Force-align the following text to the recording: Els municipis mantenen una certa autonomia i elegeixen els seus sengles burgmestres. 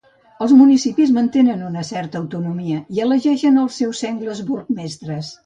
Els 0.43 0.53
municipis 0.61 1.11
mantenen 1.17 1.61
una 1.67 1.83
certa 1.89 2.19
autonomia 2.21 2.81
i 2.97 3.03
elegeixen 3.09 3.61
els 3.67 3.79
seus 3.83 4.03
sengles 4.07 4.43
burgmestres. 4.51 5.33